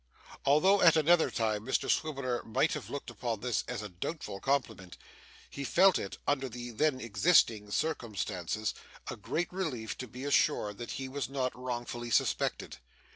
Although 0.45 0.81
at 0.81 0.95
another 0.95 1.29
time 1.29 1.63
Mr 1.63 1.87
Swiveller 1.87 2.41
might 2.43 2.73
have 2.73 2.89
looked 2.89 3.11
upon 3.11 3.39
this 3.41 3.63
as 3.67 3.83
a 3.83 3.89
doubtful 3.89 4.39
compliment, 4.39 4.97
he 5.47 5.63
felt 5.63 5.99
it, 5.99 6.17
under 6.27 6.49
the 6.49 6.71
then 6.71 6.99
existing 6.99 7.69
circumstances, 7.69 8.73
a 9.11 9.15
great 9.15 9.53
relief 9.53 9.95
to 9.99 10.07
be 10.07 10.25
assured 10.25 10.79
that 10.79 10.93
he 10.93 11.07
was 11.07 11.29
not 11.29 11.55
wrongfully 11.55 12.09
suspected. 12.09 12.77